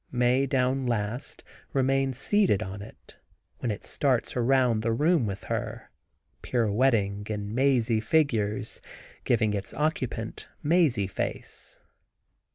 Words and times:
Mae 0.11 0.47
down 0.47 0.87
last, 0.87 1.43
remains 1.73 2.17
seated 2.17 2.63
on 2.63 2.81
it, 2.81 3.17
when 3.59 3.69
it 3.69 3.83
starts 3.85 4.35
around 4.35 4.81
the 4.81 4.91
room 4.91 5.27
with 5.27 5.43
her, 5.43 5.91
pirouetting 6.41 7.27
in 7.29 7.53
mazy 7.53 7.99
figures, 7.99 8.81
giving 9.25 9.53
its 9.53 9.75
occupant 9.75 10.47
mazy 10.63 11.05
face. 11.05 11.79